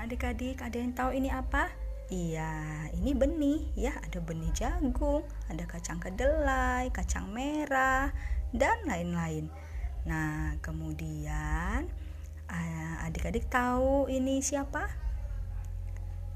Adik-adik, 0.00 0.64
ada 0.64 0.80
yang 0.80 0.96
tahu 0.96 1.12
ini 1.12 1.28
apa? 1.28 1.68
Iya, 2.08 2.88
ini 2.96 3.12
benih 3.12 3.68
ya. 3.76 3.92
Ada 4.00 4.24
benih 4.24 4.48
jagung, 4.56 5.28
ada 5.44 5.60
kacang 5.68 6.00
kedelai, 6.00 6.88
kacang 6.88 7.28
merah, 7.28 8.08
dan 8.48 8.80
lain-lain. 8.88 9.52
Nah, 10.08 10.56
kemudian 10.64 11.84
ah, 12.48 12.96
adik-adik 13.04 13.44
tahu 13.52 14.08
ini 14.08 14.40
siapa? 14.40 14.88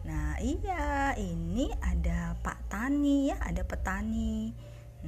Nah, 0.04 0.36
iya, 0.44 1.16
ini 1.16 1.72
ada 1.80 2.36
Pak 2.44 2.68
Tani 2.68 3.32
ya, 3.32 3.40
ada 3.40 3.64
petani. 3.64 4.52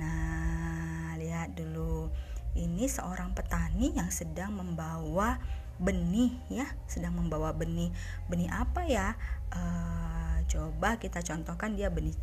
Nah, 0.00 1.12
lihat 1.20 1.52
dulu. 1.52 2.09
Ini 2.57 2.88
seorang 2.88 3.36
petani 3.36 3.93
yang 3.93 4.09
sedang 4.09 4.57
membawa 4.57 5.36
benih 5.77 6.32
ya, 6.48 6.66
sedang 6.88 7.16
membawa 7.16 7.52
benih. 7.52 7.93
Benih 8.29 8.48
apa 8.52 8.84
ya? 8.88 9.14
Uh, 9.52 10.40
coba 10.46 10.96
kita 10.96 11.21
contohkan 11.21 11.76
dia 11.76 11.93
benih 11.93 12.14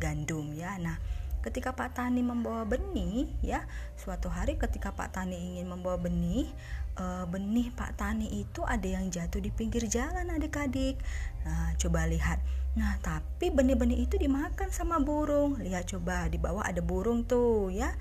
gandum 0.00 0.50
ya. 0.56 0.78
Nah, 0.80 0.96
ketika 1.42 1.74
Pak 1.74 1.98
Tani 1.98 2.22
membawa 2.22 2.62
benih 2.64 3.28
ya, 3.42 3.66
suatu 3.98 4.30
hari 4.30 4.56
ketika 4.56 4.94
Pak 4.94 5.14
Tani 5.18 5.34
ingin 5.34 5.66
membawa 5.68 5.98
benih, 5.98 6.48
uh, 6.96 7.26
benih 7.26 7.74
Pak 7.74 7.98
Tani 7.98 8.30
itu 8.30 8.62
ada 8.62 8.86
yang 8.86 9.10
jatuh 9.10 9.42
di 9.42 9.50
pinggir 9.50 9.84
jalan 9.90 10.30
adik-adik. 10.32 10.96
Nah, 11.44 11.74
coba 11.76 12.06
lihat. 12.06 12.38
Nah, 12.72 12.96
tapi 13.04 13.52
benih-benih 13.52 14.08
itu 14.08 14.16
dimakan 14.16 14.72
sama 14.72 14.96
burung. 14.96 15.60
Lihat 15.60 15.92
coba 15.92 16.30
di 16.32 16.40
bawah 16.40 16.64
ada 16.64 16.80
burung 16.80 17.28
tuh 17.28 17.68
ya. 17.68 17.92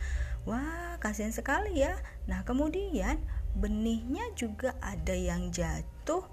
Wah, 0.47 0.95
kasihan 1.03 1.33
sekali 1.33 1.83
ya. 1.83 1.97
Nah, 2.25 2.41
kemudian 2.47 3.19
benihnya 3.55 4.31
juga 4.35 4.75
ada 4.79 5.13
yang 5.13 5.51
jatuh 5.51 6.23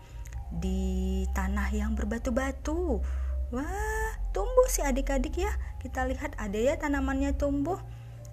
di 0.53 1.25
tanah 1.37 1.69
yang 1.73 1.93
berbatu-batu. 1.93 3.01
Wah, 3.49 4.13
tumbuh 4.33 4.69
sih 4.69 4.85
adik-adik 4.85 5.41
ya. 5.41 5.53
Kita 5.81 6.05
lihat 6.05 6.37
ada 6.37 6.57
ya 6.57 6.77
tanamannya 6.77 7.37
tumbuh. 7.37 7.81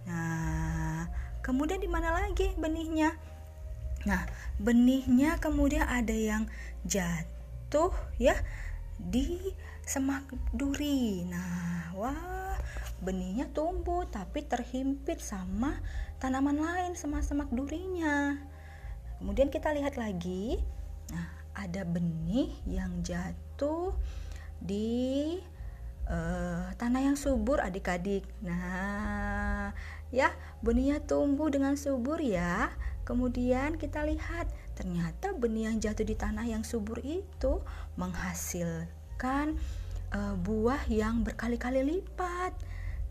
Nah, 0.07 1.07
kemudian 1.39 1.79
di 1.79 1.87
mana 1.87 2.11
lagi 2.11 2.51
benihnya? 2.59 3.15
Nah, 4.05 4.21
benihnya 4.61 5.41
kemudian 5.41 5.87
ada 5.87 6.13
yang 6.13 6.45
jatuh 6.85 7.95
ya 8.21 8.37
di 9.01 9.39
semak 9.81 10.29
duri. 10.53 11.25
Nah, 11.25 11.95
wah 11.97 12.59
benihnya 13.01 13.51
tumbuh 13.51 14.07
tapi 14.07 14.45
terhimpit 14.45 15.19
sama 15.19 15.81
tanaman 16.21 16.57
lain 16.57 16.93
semak-semak 16.93 17.49
durinya. 17.51 18.39
Kemudian 19.25 19.49
kita 19.49 19.73
lihat 19.73 19.97
lagi, 19.97 20.61
nah 21.09 21.25
ada 21.57 21.81
benih 21.81 22.53
yang 22.69 23.01
jatuh 23.01 23.89
di 24.61 25.41
uh, 26.05 26.69
tanah 26.77 27.09
yang 27.09 27.17
subur 27.17 27.57
adik-adik. 27.57 28.21
Nah, 28.45 29.73
ya 30.13 30.29
benihnya 30.61 31.01
tumbuh 31.01 31.49
dengan 31.49 31.73
subur 31.73 32.21
ya. 32.21 32.69
Kemudian 33.01 33.81
kita 33.81 34.05
lihat 34.05 34.45
ternyata 34.77 35.33
benih 35.33 35.73
yang 35.73 35.81
jatuh 35.81 36.05
di 36.05 36.13
tanah 36.13 36.45
yang 36.45 36.61
subur 36.61 37.01
itu 37.01 37.65
menghasilkan 37.97 39.57
uh, 40.13 40.37
buah 40.37 40.85
yang 40.85 41.25
berkali-kali 41.25 41.81
lipat. 41.81 42.53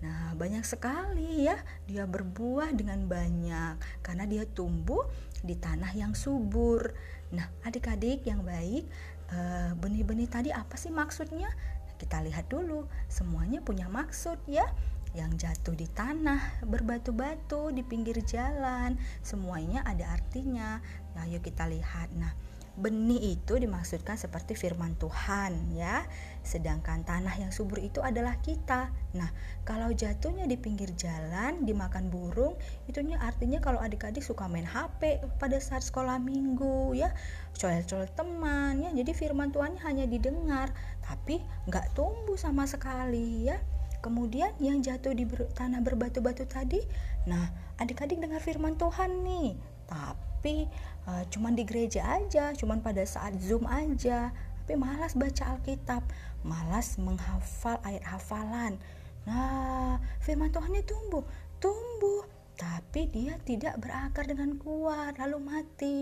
Nah, 0.05 0.37
banyak 0.37 0.61
sekali 0.69 1.49
ya, 1.49 1.57
dia 1.89 2.05
berbuah 2.05 2.77
dengan 2.77 3.09
banyak 3.09 4.05
karena 4.05 4.29
dia 4.29 4.45
tumbuh 4.45 5.01
di 5.41 5.57
tanah 5.57 5.97
yang 5.97 6.13
subur. 6.13 6.93
Nah, 7.33 7.49
adik-adik 7.65 8.29
yang 8.29 8.45
baik, 8.45 8.85
eh, 9.33 9.73
benih-benih 9.73 10.29
tadi 10.29 10.53
apa 10.53 10.77
sih 10.77 10.93
maksudnya? 10.93 11.49
Kita 11.97 12.21
lihat 12.21 12.53
dulu, 12.53 12.85
semuanya 13.09 13.65
punya 13.65 13.89
maksud 13.89 14.37
ya. 14.45 14.69
Yang 15.17 15.49
jatuh 15.49 15.79
di 15.79 15.89
tanah, 15.89 16.61
berbatu-batu 16.69 17.73
di 17.73 17.81
pinggir 17.81 18.21
jalan, 18.29 19.01
semuanya 19.25 19.81
ada 19.89 20.13
artinya. 20.13 20.85
Nah, 21.17 21.25
yuk 21.25 21.49
kita 21.49 21.65
lihat. 21.65 22.13
Nah, 22.13 22.35
benih 22.75 23.39
itu 23.39 23.55
dimaksudkan 23.55 24.19
seperti 24.19 24.59
firman 24.59 24.99
Tuhan 24.99 25.75
ya. 25.79 26.03
Sedangkan 26.43 27.07
tanah 27.07 27.33
yang 27.39 27.55
subur 27.55 27.79
itu 27.79 28.03
adalah 28.03 28.37
kita. 28.43 28.91
Nah, 29.15 29.31
kalau 29.63 29.95
jatuhnya 29.95 30.45
di 30.51 30.59
pinggir 30.59 30.91
jalan 30.99 31.63
dimakan 31.63 32.11
burung, 32.11 32.59
itunya 32.91 33.17
artinya 33.23 33.63
kalau 33.63 33.79
adik-adik 33.79 34.27
suka 34.27 34.51
main 34.51 34.67
HP 34.67 35.23
pada 35.39 35.57
saat 35.63 35.87
sekolah 35.87 36.19
minggu 36.19 36.99
ya, 36.99 37.15
colek-colek 37.55 38.11
teman 38.19 38.83
ya. 38.83 38.91
Jadi 38.91 39.11
firman 39.15 39.55
Tuhan 39.55 39.79
hanya 39.87 40.05
didengar, 40.11 40.75
tapi 41.07 41.39
nggak 41.71 41.95
tumbuh 41.95 42.37
sama 42.37 42.67
sekali 42.67 43.49
ya. 43.49 43.57
Kemudian 44.05 44.53
yang 44.61 44.85
jatuh 44.85 45.17
di 45.17 45.25
ber 45.25 45.49
tanah 45.57 45.81
berbatu-batu 45.81 46.45
tadi, 46.45 46.77
nah 47.25 47.49
adik-adik 47.81 48.21
dengar 48.21 48.37
firman 48.37 48.77
Tuhan 48.77 49.25
nih, 49.25 49.57
tapi 49.89 50.69
uh, 51.09 51.25
cuman 51.33 51.57
di 51.57 51.65
gereja 51.65 52.05
aja, 52.21 52.53
cuman 52.57 52.85
pada 52.85 53.05
saat 53.05 53.37
zoom 53.41 53.65
aja, 53.65 54.33
tapi 54.65 54.81
malas 54.81 55.13
baca 55.17 55.57
Alkitab, 55.57 56.05
malas 56.45 56.97
menghafal 56.97 57.81
ayat 57.85 58.05
hafalan. 58.05 58.81
Nah, 59.25 60.01
firman 60.21 60.53
Tuhannya 60.53 60.85
tumbuh, 60.85 61.25
tumbuh, 61.61 62.29
tapi 62.55 63.09
dia 63.09 63.41
tidak 63.45 63.81
berakar 63.81 64.29
dengan 64.29 64.57
kuat, 64.61 65.17
lalu 65.17 65.39
mati. 65.41 65.97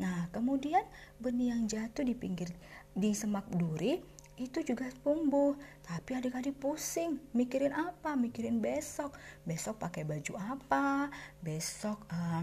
Nah, 0.00 0.26
kemudian 0.34 0.82
benih 1.22 1.54
yang 1.54 1.70
jatuh 1.70 2.02
di 2.02 2.16
pinggir 2.18 2.50
di 2.96 3.14
semak 3.14 3.46
duri 3.52 4.02
itu 4.34 4.58
juga 4.66 4.90
tumbuh. 5.06 5.54
Tapi 5.86 6.18
adik-adik 6.18 6.58
pusing 6.58 7.22
mikirin 7.30 7.70
apa? 7.70 8.18
Mikirin 8.18 8.58
besok. 8.58 9.14
Besok 9.46 9.78
pakai 9.78 10.02
baju 10.02 10.34
apa? 10.34 11.08
Besok 11.38 12.02
uh, 12.10 12.42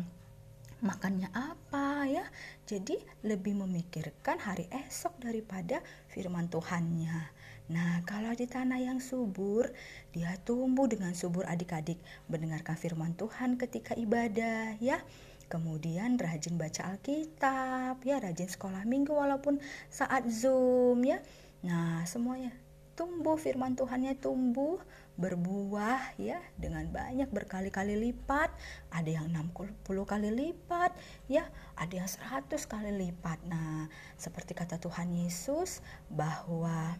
makannya 0.81 1.29
apa 1.33 2.05
ya? 2.09 2.25
Jadi 2.65 2.97
lebih 3.25 3.57
memikirkan 3.61 4.41
hari 4.41 4.65
esok 4.69 5.17
daripada 5.21 5.81
firman 6.09 6.49
Tuhannya. 6.49 7.31
Nah 7.71 8.03
kalau 8.03 8.35
di 8.35 8.49
tanah 8.49 8.81
yang 8.81 8.99
subur 8.99 9.69
dia 10.11 10.35
tumbuh 10.43 10.85
dengan 10.85 11.13
subur 11.17 11.47
adik-adik. 11.47 12.01
Mendengarkan 12.27 12.75
firman 12.77 13.13
Tuhan 13.17 13.55
ketika 13.57 13.97
ibadah 13.97 14.77
ya. 14.81 14.99
Kemudian 15.47 16.15
rajin 16.15 16.55
baca 16.55 16.95
Alkitab 16.95 18.01
ya 18.07 18.23
rajin 18.23 18.47
sekolah 18.47 18.87
minggu 18.87 19.11
walaupun 19.13 19.57
saat 19.89 20.27
zoom 20.27 21.03
ya. 21.03 21.19
Nah, 21.61 22.01
semuanya 22.09 22.60
tumbuh 22.93 23.39
firman 23.39 23.73
Tuhannya 23.73 24.19
tumbuh 24.19 24.79
berbuah 25.19 26.17
ya 26.17 26.39
dengan 26.57 26.87
banyak 26.89 27.29
berkali-kali 27.29 27.99
lipat. 27.99 28.49
Ada 28.89 29.21
yang 29.21 29.27
60 29.31 29.75
kali 29.85 30.29
lipat 30.31 30.95
ya 31.29 31.45
ada 31.77 31.93
yang 31.93 32.09
100 32.09 32.47
kali 32.65 32.91
lipat. 32.95 33.39
Nah 33.47 33.87
seperti 34.17 34.57
kata 34.57 34.79
Tuhan 34.81 35.13
Yesus 35.13 35.83
bahwa 36.09 36.95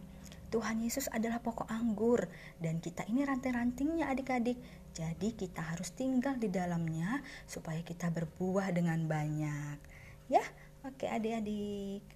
Tuhan 0.52 0.84
Yesus 0.84 1.08
adalah 1.08 1.40
pokok 1.40 1.64
anggur 1.72 2.28
dan 2.60 2.76
kita 2.76 3.08
ini 3.08 3.24
ranting-rantingnya 3.24 4.12
adik-adik. 4.12 4.60
Jadi 4.92 5.32
kita 5.32 5.64
harus 5.64 5.96
tinggal 5.96 6.36
di 6.36 6.52
dalamnya 6.52 7.24
supaya 7.48 7.80
kita 7.80 8.12
berbuah 8.12 8.68
dengan 8.76 9.08
banyak. 9.08 9.80
Ya 10.28 10.44
oke 10.84 11.08
adik-adik 11.08 12.04